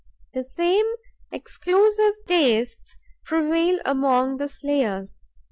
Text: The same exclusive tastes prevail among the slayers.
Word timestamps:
The 0.33 0.43
same 0.43 0.83
exclusive 1.31 2.15
tastes 2.25 2.97
prevail 3.23 3.77
among 3.85 4.37
the 4.37 4.47
slayers. 4.49 5.27